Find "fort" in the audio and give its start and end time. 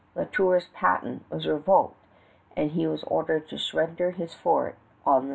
4.33-4.73